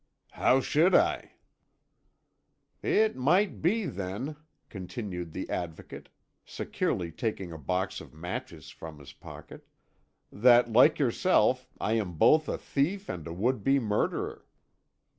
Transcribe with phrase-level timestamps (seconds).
[0.31, 1.33] "How should I?"
[2.81, 4.35] "It might be, then,"
[4.67, 6.09] continued the Advocate,
[6.43, 9.67] secretly taking a box of matches from his pocket,
[10.31, 14.47] "that, like yourself, I am both a thief and a would be murderer."